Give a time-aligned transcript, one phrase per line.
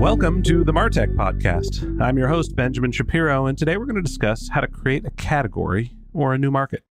[0.00, 2.00] Welcome to the Martech Podcast.
[2.00, 5.10] I'm your host, Benjamin Shapiro, and today we're going to discuss how to create a
[5.10, 6.84] category or a new market.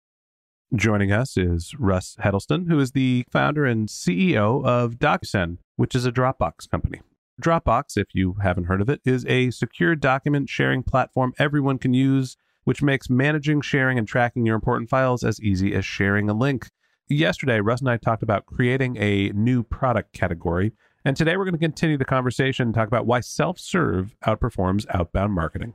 [0.74, 6.04] Joining us is Russ Heddleston, who is the founder and CEO of DocSend, which is
[6.04, 7.00] a Dropbox company.
[7.40, 11.94] Dropbox, if you haven't heard of it, is a secure document sharing platform everyone can
[11.94, 16.34] use, which makes managing, sharing, and tracking your important files as easy as sharing a
[16.34, 16.68] link.
[17.08, 20.72] Yesterday, Russ and I talked about creating a new product category
[21.04, 24.86] and today we're going to continue the conversation and talk about why self serve outperforms
[24.92, 25.74] outbound marketing.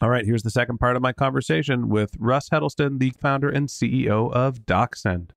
[0.00, 3.68] All right, here's the second part of my conversation with Russ Heddleston, the founder and
[3.68, 5.30] CEO of DocSend.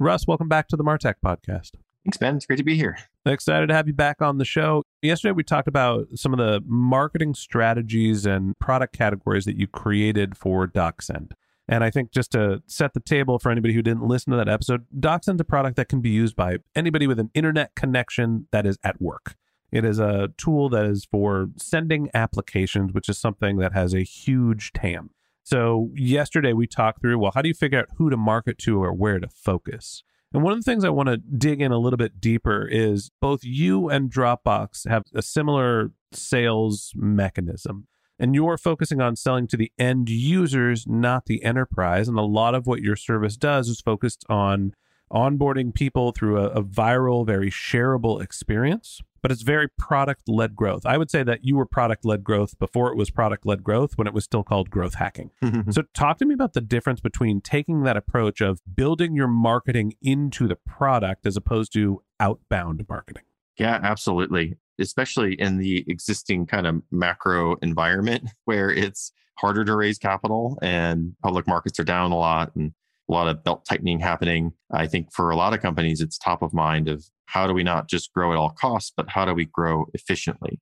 [0.00, 1.70] Russ, welcome back to the Martech podcast.
[2.04, 2.36] Thanks, Ben.
[2.36, 2.96] It's great to be here.
[3.26, 4.82] Excited to have you back on the show.
[5.02, 10.36] Yesterday, we talked about some of the marketing strategies and product categories that you created
[10.36, 11.32] for DocSend.
[11.68, 14.48] And I think just to set the table for anybody who didn't listen to that
[14.48, 18.66] episode, DocSend's a product that can be used by anybody with an internet connection that
[18.66, 19.36] is at work.
[19.70, 24.02] It is a tool that is for sending applications, which is something that has a
[24.02, 25.10] huge TAM.
[25.42, 28.82] So, yesterday we talked through well, how do you figure out who to market to
[28.82, 30.02] or where to focus?
[30.32, 33.10] And one of the things I want to dig in a little bit deeper is
[33.20, 37.86] both you and Dropbox have a similar sales mechanism
[38.18, 42.08] and you're focusing on selling to the end users, not the enterprise.
[42.08, 44.74] And a lot of what your service does is focused on
[45.10, 49.00] onboarding people through a, a viral, very shareable experience.
[49.20, 50.86] But it's very product led growth.
[50.86, 53.98] I would say that you were product led growth before it was product led growth
[53.98, 55.32] when it was still called growth hacking.
[55.70, 59.94] so, talk to me about the difference between taking that approach of building your marketing
[60.00, 63.24] into the product as opposed to outbound marketing.
[63.58, 69.98] Yeah, absolutely especially in the existing kind of macro environment where it's harder to raise
[69.98, 72.72] capital and public markets are down a lot and
[73.08, 74.52] a lot of belt tightening happening.
[74.72, 77.62] I think for a lot of companies, it's top of mind of how do we
[77.62, 80.60] not just grow at all costs, but how do we grow efficiently?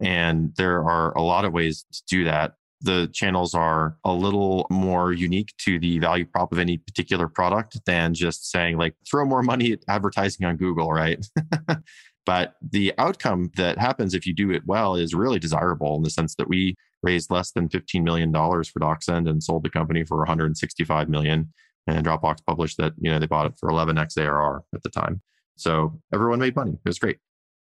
[0.00, 2.54] And there are a lot of ways to do that.
[2.80, 7.80] The channels are a little more unique to the value prop of any particular product
[7.86, 11.24] than just saying, like, throw more money at advertising on Google, right?
[12.28, 16.10] But the outcome that happens if you do it well is really desirable in the
[16.10, 20.18] sense that we raised less than $15 million for DocSend and sold the company for
[20.18, 21.50] 165 million.
[21.86, 25.22] And Dropbox published that, you know, they bought it for 11x ARR at the time.
[25.56, 26.72] So everyone made money.
[26.72, 27.16] It was great.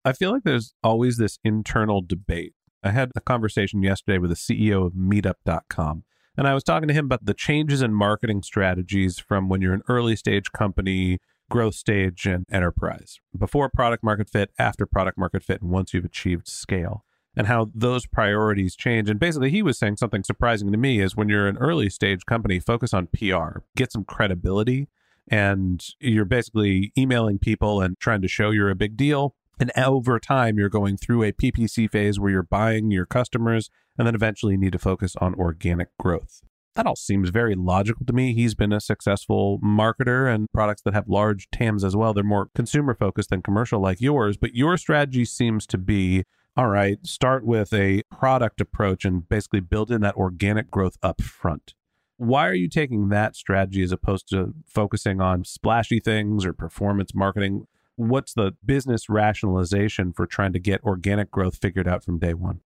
[0.06, 2.53] I feel like there's always this internal debate.
[2.81, 6.06] I had a conversation yesterday with the CEO of meetup.com.
[6.38, 9.74] And I was talking to him about the changes in marketing strategies from when you're
[9.74, 11.19] an early stage company
[11.53, 16.03] growth stage and enterprise before product market fit, after product market fit, and once you've
[16.03, 17.06] achieved scale,
[17.36, 19.08] and how those priorities change.
[19.08, 22.25] And basically, he was saying something surprising to me is when you're an early stage
[22.25, 24.88] company, focus on PR, get some credibility,
[25.28, 29.36] and you're basically emailing people and trying to show you're a big deal.
[29.60, 34.07] And over time, you're going through a PPC phase where you're buying your customers, and
[34.07, 36.42] then eventually you need to focus on organic growth
[36.75, 38.34] that all seems very logical to me.
[38.34, 42.14] He's been a successful marketer and products that have large TAMs as well.
[42.14, 46.24] They're more consumer focused than commercial like yours, but your strategy seems to be
[46.56, 51.20] all right, start with a product approach and basically build in that organic growth up
[51.20, 51.74] front.
[52.18, 57.16] Why are you taking that strategy as opposed to focusing on splashy things or performance
[57.16, 57.66] marketing?
[57.96, 62.62] What's the business rationalization for trying to get organic growth figured out from day one?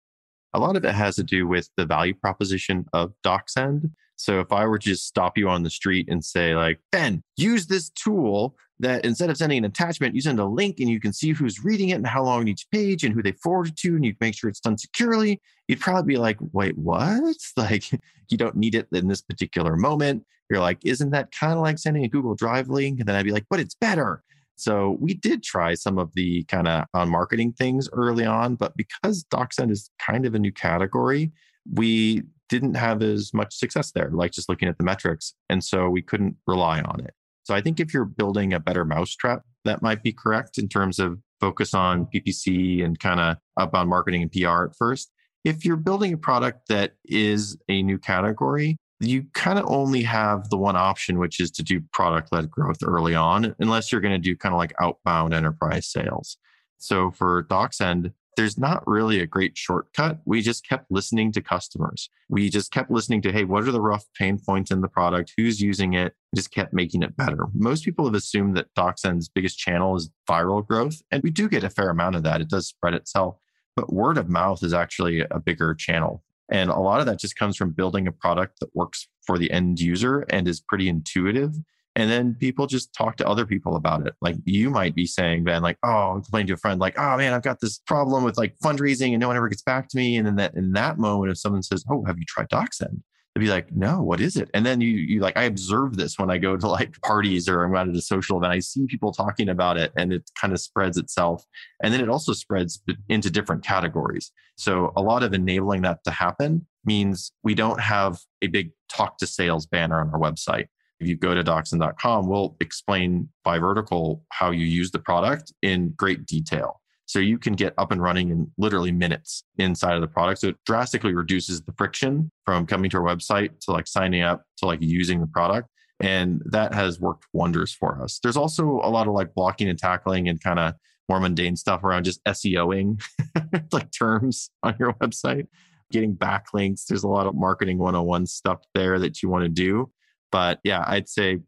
[0.54, 3.92] A lot of it has to do with the value proposition of DocSend.
[4.16, 7.22] So if I were to just stop you on the street and say, like, Ben,
[7.36, 11.00] use this tool that instead of sending an attachment, you send a link and you
[11.00, 13.96] can see who's reading it and how long each page and who they forwarded to,
[13.96, 17.36] and you make sure it's done securely, you'd probably be like, wait, what?
[17.58, 17.92] Like,
[18.30, 20.26] you don't need it in this particular moment.
[20.50, 23.00] You're like, isn't that kind of like sending a Google Drive link?
[23.00, 24.24] And then I'd be like, but it's better.
[24.58, 28.76] So we did try some of the kind of on marketing things early on, but
[28.76, 31.32] because DocSend is kind of a new category,
[31.72, 35.34] we didn't have as much success there, like just looking at the metrics.
[35.50, 37.14] And so we couldn't rely on it.
[37.44, 40.98] So I think if you're building a better mousetrap, that might be correct in terms
[40.98, 45.12] of focus on PPC and kind of outbound marketing and PR at first.
[45.44, 50.50] If you're building a product that is a new category, you kind of only have
[50.50, 54.14] the one option, which is to do product led growth early on, unless you're going
[54.14, 56.38] to do kind of like outbound enterprise sales.
[56.80, 60.20] So for DocSend, there's not really a great shortcut.
[60.26, 62.10] We just kept listening to customers.
[62.30, 65.34] We just kept listening to, hey, what are the rough pain points in the product?
[65.36, 66.14] Who's using it?
[66.36, 67.48] Just kept making it better.
[67.54, 71.02] Most people have assumed that DocSend's biggest channel is viral growth.
[71.10, 72.42] And we do get a fair amount of that.
[72.42, 73.38] It does spread itself.
[73.76, 76.24] But word of mouth is actually a bigger channel.
[76.50, 79.52] And a lot of that just comes from building a product that works for the
[79.52, 81.54] end user and is pretty intuitive
[81.98, 84.14] and then people just talk to other people about it.
[84.22, 87.18] Like you might be saying, Ben, like, oh, I'm complaining to a friend, like, oh
[87.18, 89.98] man, I've got this problem with like fundraising and no one ever gets back to
[89.98, 90.16] me.
[90.16, 93.02] And then that in that moment, if someone says, Oh, have you tried DocSend?
[93.38, 94.50] Be like, no, what is it?
[94.54, 97.64] And then you you like, I observe this when I go to like parties or
[97.64, 98.54] I'm out at a social event.
[98.54, 101.44] I see people talking about it and it kind of spreads itself.
[101.84, 104.32] And then it also spreads into different categories.
[104.56, 109.18] So a lot of enabling that to happen means we don't have a big talk
[109.18, 110.68] to sales banner on our website
[111.00, 115.94] if you go to docsend.com, we'll explain by vertical how you use the product in
[115.96, 116.82] great detail.
[117.08, 120.42] So you can get up and running in literally minutes inside of the product.
[120.42, 124.44] So it drastically reduces the friction from coming to our website to like signing up
[124.58, 125.70] to like using the product.
[126.02, 128.20] And that has worked wonders for us.
[128.22, 130.74] There's also a lot of like blocking and tackling and kind of
[131.08, 133.02] more mundane stuff around just SEOing,
[133.72, 135.48] like terms on your website,
[135.92, 136.86] getting backlinks.
[136.86, 139.90] There's a lot of marketing 101 stuff there that you want to do.
[140.30, 141.40] But yeah, I'd say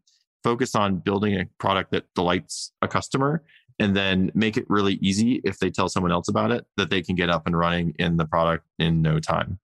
[0.42, 3.42] focus on building a product that delights a customer
[3.80, 7.02] and then make it really easy if they tell someone else about it that they
[7.02, 9.58] can get up and running in the product in no time.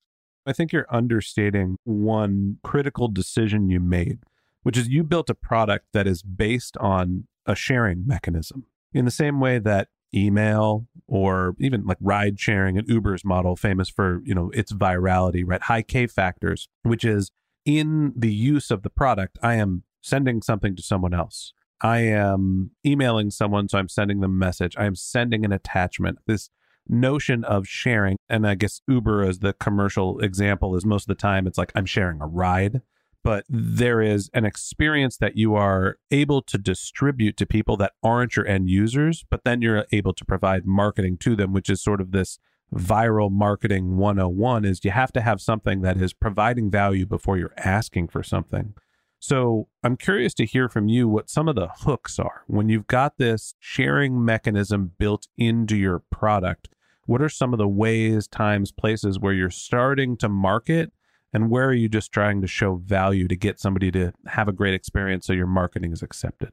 [0.47, 4.21] I think you're understating one critical decision you made,
[4.63, 9.11] which is you built a product that is based on a sharing mechanism in the
[9.11, 14.35] same way that email or even like ride sharing and Uber's model famous for, you
[14.35, 15.63] know, its virality, right?
[15.63, 17.31] High K factors, which is
[17.67, 21.53] in the use of the product, I am sending something to someone else.
[21.83, 24.77] I am emailing someone, so I'm sending them a message.
[24.79, 26.19] I am sending an attachment.
[26.27, 26.51] This
[26.89, 31.21] notion of sharing, and I guess Uber as the commercial example is most of the
[31.21, 32.81] time it's like I'm sharing a ride,
[33.23, 38.37] but there is an experience that you are able to distribute to people that aren't
[38.37, 42.01] your end users, but then you're able to provide marketing to them, which is sort
[42.01, 42.39] of this
[42.75, 47.55] viral marketing 101 is you have to have something that is providing value before you're
[47.59, 48.75] asking for something.
[49.19, 52.43] So I'm curious to hear from you what some of the hooks are.
[52.47, 56.69] When you've got this sharing mechanism built into your product,
[57.07, 60.93] what are some of the ways, times, places where you're starting to market
[61.33, 64.53] and where are you just trying to show value to get somebody to have a
[64.53, 66.51] great experience so your marketing is accepted?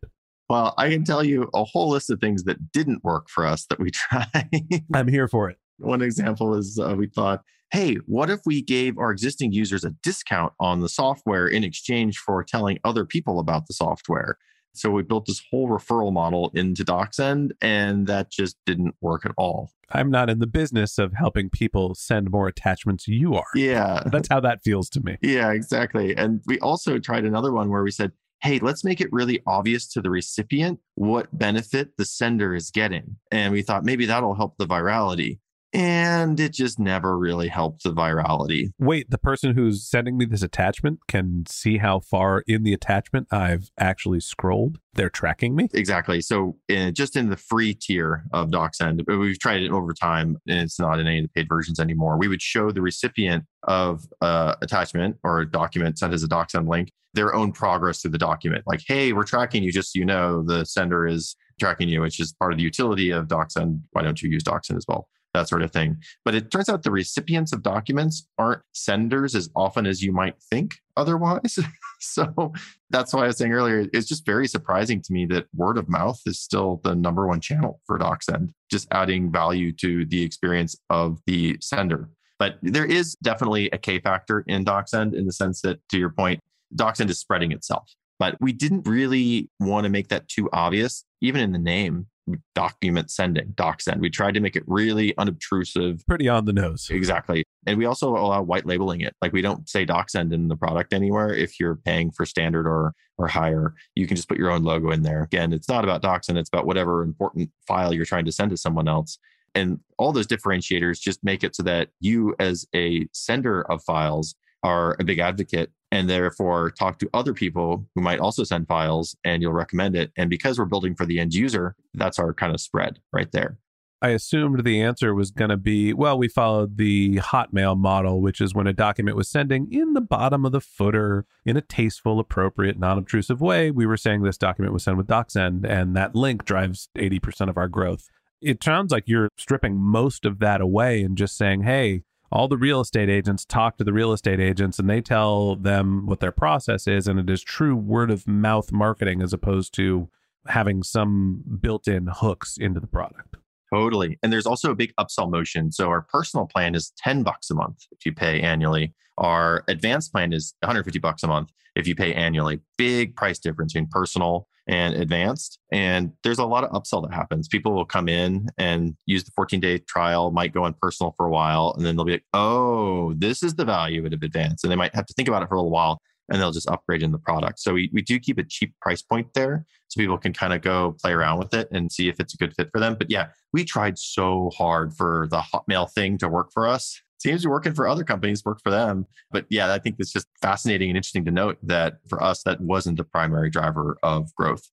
[0.50, 3.66] Well, I can tell you a whole list of things that didn't work for us
[3.68, 4.50] that we tried.
[4.94, 5.58] I'm here for it.
[5.78, 7.42] One example is uh, we thought,
[7.74, 12.20] hey, what if we gave our existing users a discount on the software in exchange
[12.20, 14.38] for telling other people about the software?
[14.76, 19.32] So we built this whole referral model into DocSend, and that just didn't work at
[19.38, 19.72] all.
[19.92, 23.08] I'm not in the business of helping people send more attachments.
[23.08, 23.46] You are.
[23.56, 24.04] Yeah.
[24.12, 25.18] That's how that feels to me.
[25.22, 26.16] Yeah, exactly.
[26.16, 28.12] And we also tried another one where we said,
[28.44, 33.16] hey, let's make it really obvious to the recipient what benefit the sender is getting.
[33.32, 35.40] And we thought maybe that'll help the virality
[35.74, 38.70] and it just never really helped the virality.
[38.80, 43.28] Wait, the person who's sending me this attachment can see how far in the attachment
[43.32, 44.78] I've actually scrolled?
[44.94, 45.70] They're tracking me?
[45.74, 46.22] Exactly.
[46.22, 50.60] So, in, just in the free tier of DocSend, we've tried it over time and
[50.60, 52.18] it's not in any of the paid versions anymore.
[52.18, 56.68] We would show the recipient of uh, attachment or a document sent as a DocSend
[56.68, 58.64] link their own progress through the document.
[58.66, 62.20] Like, hey, we're tracking you just so you know the sender is tracking you, which
[62.20, 63.82] is part of the utility of DocSend.
[63.92, 65.08] Why don't you use DocSend as well?
[65.34, 65.98] That sort of thing.
[66.26, 70.36] But it turns out the recipients of documents aren't senders as often as you might
[70.50, 71.58] think otherwise.
[72.00, 72.54] so
[72.90, 75.90] that's why I was saying earlier, it's just very surprising to me that word of
[75.90, 80.76] mouth is still the number one channel for DocSend, just adding value to the experience
[80.90, 82.10] of the sender.
[82.40, 86.10] But there is definitely a K factor in DocSend in the sense that, to your
[86.10, 86.40] point,
[86.76, 87.90] DocSend is spreading itself.
[88.20, 92.08] But we didn't really want to make that too obvious, even in the name
[92.56, 94.02] document sending, doc send.
[94.02, 96.04] We tried to make it really unobtrusive.
[96.08, 96.88] Pretty on the nose.
[96.90, 97.44] Exactly.
[97.66, 99.16] And we also allow white labeling it.
[99.22, 101.34] Like we don't say doc send in the product anywhere.
[101.34, 104.92] If you're paying for standard or or higher, you can just put your own logo
[104.92, 105.24] in there.
[105.24, 108.58] Again, it's not about DocSend, it's about whatever important file you're trying to send to
[108.58, 109.20] someone else.
[109.56, 114.36] And all those differentiators just make it so that you, as a sender of files,
[114.64, 119.16] are a big advocate and therefore talk to other people who might also send files
[119.24, 120.12] and you'll recommend it.
[120.18, 123.60] And because we're building for the end user, that's our kind of spread right there.
[124.02, 128.42] I assumed the answer was going to be well, we followed the Hotmail model, which
[128.42, 132.20] is when a document was sending in the bottom of the footer in a tasteful,
[132.20, 133.70] appropriate, non obtrusive way.
[133.70, 137.58] We were saying this document was sent with DocSend, and that link drives 80% of
[137.58, 138.10] our growth.
[138.42, 142.02] It sounds like you're stripping most of that away and just saying, hey,
[142.34, 146.08] all the real estate agents talk to the real estate agents and they tell them
[146.08, 150.10] what their process is and it is true word of mouth marketing as opposed to
[150.48, 153.38] having some built-in hooks into the product.
[153.72, 154.18] Totally.
[154.24, 155.72] And there's also a big upsell motion.
[155.72, 158.94] So our personal plan is 10 bucks a month if you pay annually.
[159.20, 162.62] Our advanced plan is 150 bucks a month if you pay annually.
[162.80, 165.60] Big price difference between personal and advanced.
[165.72, 167.48] And there's a lot of upsell that happens.
[167.48, 171.26] People will come in and use the 14 day trial, might go on personal for
[171.26, 174.64] a while, and then they'll be like, oh, this is the value of advanced.
[174.64, 176.70] And they might have to think about it for a little while and they'll just
[176.70, 177.60] upgrade in the product.
[177.60, 180.62] So we, we do keep a cheap price point there so people can kind of
[180.62, 182.96] go play around with it and see if it's a good fit for them.
[182.98, 187.42] But yeah, we tried so hard for the Hotmail thing to work for us seems
[187.42, 189.08] to be working for other companies, work for them.
[189.32, 192.62] But yeah, I think it's just fascinating and interesting to note that for us, that
[192.62, 194.70] wasn't the primary driver of growth.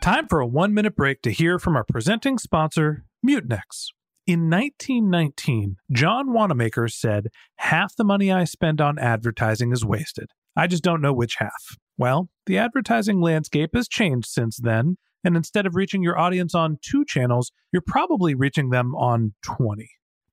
[0.00, 3.88] Time for a one minute break to hear from our presenting sponsor, Mutinex.
[4.26, 10.30] In 1919, John Wanamaker said, Half the money I spend on advertising is wasted.
[10.54, 11.76] I just don't know which half.
[11.96, 16.78] Well, the advertising landscape has changed since then, and instead of reaching your audience on
[16.82, 19.88] two channels, you're probably reaching them on 20.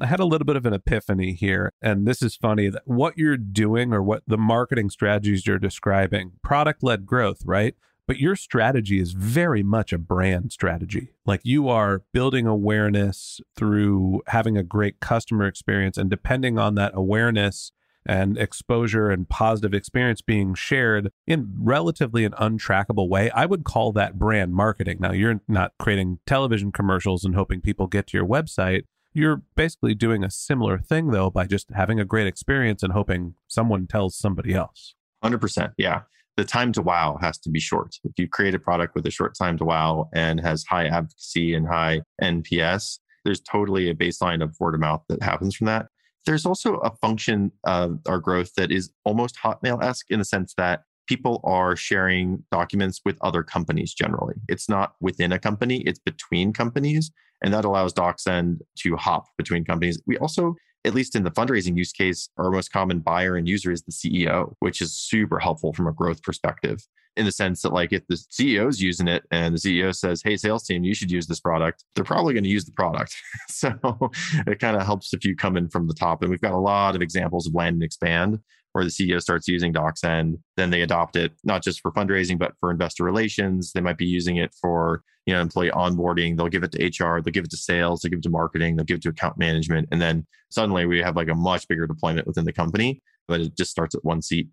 [0.00, 1.72] I had a little bit of an epiphany here.
[1.80, 6.32] And this is funny that what you're doing or what the marketing strategies you're describing,
[6.42, 7.74] product led growth, right?
[8.06, 11.14] But your strategy is very much a brand strategy.
[11.24, 15.96] Like you are building awareness through having a great customer experience.
[15.96, 17.72] And depending on that awareness
[18.04, 23.92] and exposure and positive experience being shared in relatively an untrackable way, I would call
[23.92, 24.98] that brand marketing.
[25.00, 28.82] Now, you're not creating television commercials and hoping people get to your website
[29.14, 33.34] you're basically doing a similar thing, though, by just having a great experience and hoping
[33.46, 34.94] someone tells somebody else.
[35.24, 35.72] 100%.
[35.78, 36.02] Yeah.
[36.36, 37.94] The time to wow has to be short.
[38.02, 41.54] If you create a product with a short time to wow and has high advocacy
[41.54, 45.86] and high NPS, there's totally a baseline of word of mouth that happens from that.
[46.26, 50.54] There's also a function of our growth that is almost Hotmail esque in the sense
[50.56, 54.34] that people are sharing documents with other companies generally.
[54.48, 57.10] It's not within a company, it's between companies.
[57.42, 60.00] And that allows DocSend to hop between companies.
[60.06, 63.70] We also, at least in the fundraising use case, our most common buyer and user
[63.70, 66.80] is the CEO, which is super helpful from a growth perspective.
[67.16, 70.20] In the sense that, like, if the CEO is using it and the CEO says,
[70.24, 73.14] Hey, sales team, you should use this product, they're probably going to use the product.
[73.48, 73.72] so
[74.48, 76.22] it kind of helps if you come in from the top.
[76.22, 78.40] And we've got a lot of examples of land and expand
[78.74, 82.54] where the CEO starts using DocSend, then they adopt it not just for fundraising, but
[82.58, 83.72] for investor relations.
[83.72, 86.36] They might be using it for you know employee onboarding.
[86.36, 88.74] They'll give it to HR, they'll give it to sales, they'll give it to marketing,
[88.74, 91.86] they'll give it to account management, and then suddenly we have like a much bigger
[91.86, 93.00] deployment within the company.
[93.28, 94.48] But it just starts at one seat.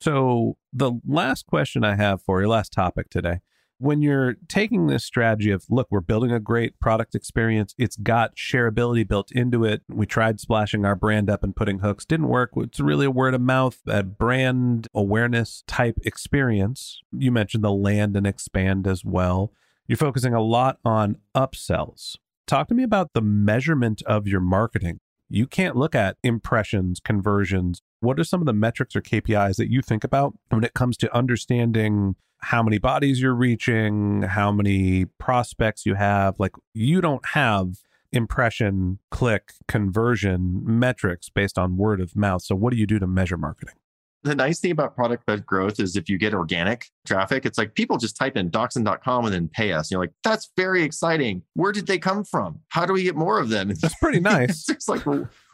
[0.00, 3.40] So the last question I have for you, last topic today,
[3.82, 8.36] when you're taking this strategy of look we're building a great product experience it's got
[8.36, 9.82] shareability built into it.
[9.88, 12.50] We tried splashing our brand up and putting hooks didn't work.
[12.56, 17.02] It's really a word of mouth a brand awareness type experience.
[17.10, 19.52] You mentioned the land and expand as well.
[19.88, 22.16] You're focusing a lot on upsells.
[22.46, 25.00] Talk to me about the measurement of your marketing.
[25.28, 27.82] You can't look at impressions conversions.
[28.00, 30.96] What are some of the metrics or kpis that you think about when it comes
[30.98, 36.38] to understanding how many bodies you're reaching, how many prospects you have.
[36.38, 37.76] Like you don't have
[38.12, 42.42] impression, click, conversion metrics based on word of mouth.
[42.42, 43.74] So what do you do to measure marketing?
[44.24, 47.74] The nice thing about product led growth is if you get organic traffic, it's like
[47.74, 49.88] people just type in docsend.com and then pay us.
[49.88, 51.42] And you're like, that's very exciting.
[51.54, 52.60] Where did they come from?
[52.68, 53.68] How do we get more of them?
[53.68, 54.68] That's pretty nice.
[54.68, 55.04] it's like,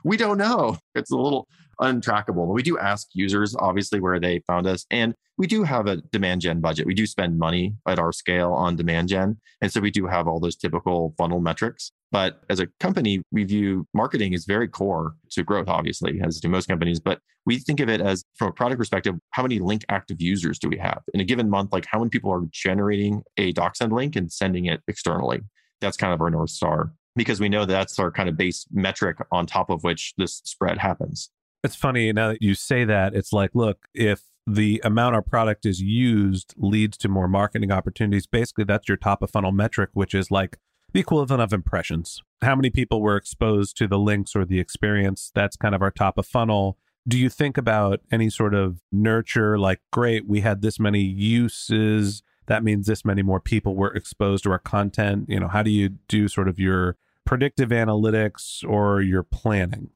[0.09, 0.79] we don't know.
[0.95, 1.47] It's a little
[1.81, 2.47] untrackable.
[2.47, 4.87] but We do ask users, obviously, where they found us.
[4.91, 6.87] And we do have a demand gen budget.
[6.87, 9.39] We do spend money at our scale on demand gen.
[9.61, 11.93] And so we do have all those typical funnel metrics.
[12.11, 16.49] But as a company, we view marketing as very core to growth, obviously, as do
[16.49, 16.99] most companies.
[16.99, 20.59] But we think of it as from a product perspective, how many link active users
[20.59, 21.73] do we have in a given month?
[21.73, 25.41] Like how many people are generating a DocSend link and sending it externally?
[25.81, 29.19] That's kind of our North Star because we know that's our kind of base metric
[29.31, 31.31] on top of which this spread happens.
[31.63, 33.15] It's funny now that you say that.
[33.15, 38.27] It's like, look, if the amount our product is used leads to more marketing opportunities,
[38.27, 40.59] basically that's your top of funnel metric, which is like
[40.93, 42.23] the equivalent of impressions.
[42.41, 45.31] How many people were exposed to the links or the experience?
[45.35, 46.79] That's kind of our top of funnel.
[47.07, 52.23] Do you think about any sort of nurture, like, great, we had this many uses?
[52.47, 55.27] That means this many more people were exposed to our content.
[55.29, 56.97] You know, how do you do sort of your
[57.29, 59.91] predictive analytics or your planning?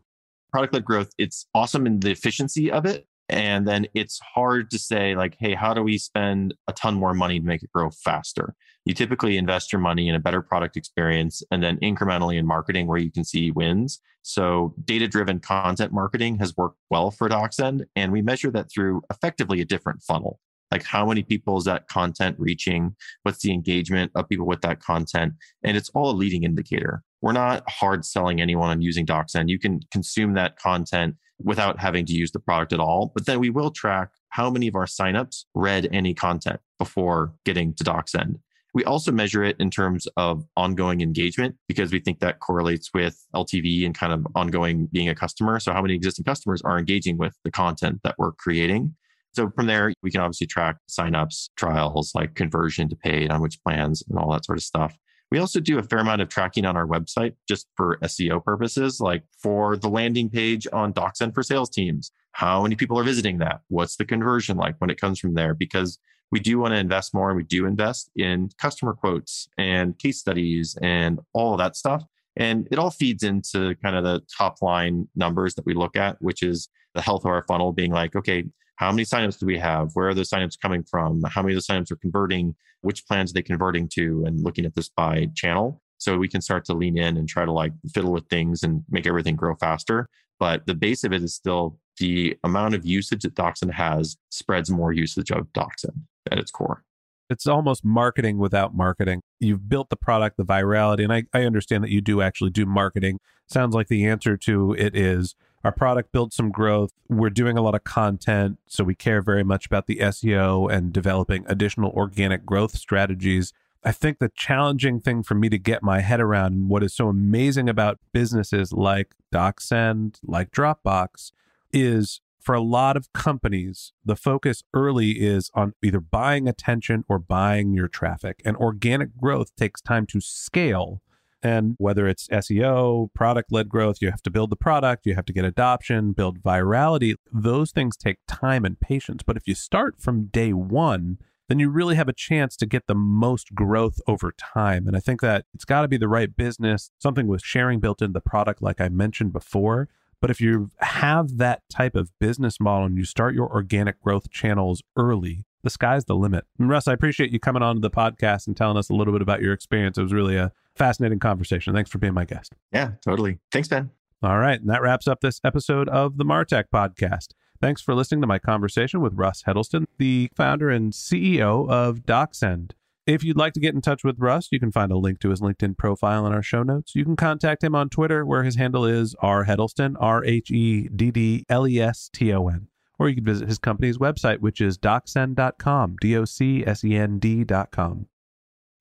[0.53, 3.07] product led growth, it's awesome in the efficiency of it.
[3.29, 7.15] And then it's hard to say, like, hey, how do we spend a ton more
[7.15, 8.55] money to make it grow faster?
[8.85, 12.87] You typically invest your money in a better product experience and then incrementally in marketing
[12.87, 14.01] where you can see wins.
[14.23, 17.85] So, data driven content marketing has worked well for DocSend.
[17.97, 20.39] And we measure that through effectively a different funnel.
[20.71, 22.95] Like, how many people is that content reaching?
[23.23, 25.35] What's the engagement of people with that content?
[25.63, 29.49] And it's all a leading indicator we're not hard selling anyone on using DocSend.
[29.49, 33.13] You can consume that content without having to use the product at all.
[33.15, 37.75] But then we will track how many of our signups read any content before getting
[37.75, 38.41] to DocSend.
[38.75, 43.23] We also measure it in terms of ongoing engagement because we think that correlates with
[43.35, 45.61] LTV and kind of ongoing being a customer.
[45.61, 48.95] So, how many existing customers are engaging with the content that we're creating?
[49.35, 53.63] So, from there, we can obviously track signups, trials, like conversion to paid on which
[53.63, 54.97] plans and all that sort of stuff.
[55.33, 59.01] We also do a fair amount of tracking on our website just for SEO purposes,
[59.01, 62.13] like for the landing page on DocSend for sales teams.
[62.33, 63.63] How many people are visiting that?
[63.69, 65.55] What's the conversion like when it comes from there?
[65.55, 65.99] Because
[66.31, 70.19] we do want to invest more and we do invest in customer quotes and case
[70.19, 72.05] studies and all of that stuff.
[72.37, 76.21] And it all feeds into kind of the top line numbers that we look at,
[76.21, 78.45] which is the health of our funnel being like, okay,
[78.77, 79.91] how many signups do we have?
[79.95, 81.23] Where are those signups coming from?
[81.23, 82.55] How many of the signups are converting?
[82.81, 84.25] Which plans are they converting to?
[84.27, 85.81] And looking at this by channel.
[85.99, 88.83] So we can start to lean in and try to like fiddle with things and
[88.91, 90.09] make everything grow faster.
[90.41, 94.71] But the base of it is still the amount of usage that DocSend has spreads
[94.71, 96.83] more usage of DocSend at its core.
[97.31, 99.23] It's almost marketing without marketing.
[99.39, 102.67] You've built the product, the virality, and I, I understand that you do actually do
[102.67, 103.19] marketing.
[103.49, 106.91] Sounds like the answer to it is our product builds some growth.
[107.09, 110.93] We're doing a lot of content, so we care very much about the SEO and
[110.93, 113.53] developing additional organic growth strategies.
[113.85, 116.95] I think the challenging thing for me to get my head around and what is
[116.95, 121.33] so amazing about businesses like DocSend, like Dropbox,
[121.73, 127.19] is for a lot of companies, the focus early is on either buying attention or
[127.19, 128.43] buying your traffic.
[128.45, 131.01] And organic growth takes time to scale
[131.43, 135.25] and whether it's SEO, product led growth, you have to build the product, you have
[135.27, 137.15] to get adoption, build virality.
[137.33, 139.23] Those things take time and patience.
[139.23, 142.87] But if you start from day one, then you really have a chance to get
[142.87, 144.87] the most growth over time.
[144.87, 148.01] And I think that it's got to be the right business, something with sharing built
[148.01, 149.89] into the product, like I mentioned before.
[150.21, 154.31] But if you have that type of business model and you start your organic growth
[154.31, 156.45] channels early, the sky's the limit.
[156.59, 159.13] And Russ, I appreciate you coming on to the podcast and telling us a little
[159.13, 159.99] bit about your experience.
[159.99, 161.75] It was really a fascinating conversation.
[161.75, 162.55] Thanks for being my guest.
[162.73, 163.39] Yeah, totally.
[163.51, 163.91] Thanks, Ben.
[164.23, 164.61] All right.
[164.61, 167.29] And that wraps up this episode of the Martech podcast.
[167.61, 172.73] Thanks for listening to my conversation with Russ Heddleston, the founder and CEO of DocSend.
[173.05, 175.31] If you'd like to get in touch with Russ, you can find a link to
[175.31, 176.95] his LinkedIn profile in our show notes.
[176.95, 180.89] You can contact him on Twitter, where his handle is R Heddleston, R H E
[180.89, 182.69] D D L E S T O N.
[182.99, 186.97] Or you can visit his company's website, which is docsend.com, D O C S E
[186.97, 188.07] N D.com.